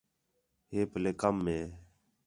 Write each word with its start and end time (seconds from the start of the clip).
ہے 0.71 0.79
پَلّے 0.91 1.11
کَم 1.21 1.35
ہِے 1.49 1.59